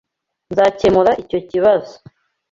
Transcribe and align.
Nzakemura 0.51 1.11
icyo 1.23 1.39
kibazo. 1.49 1.93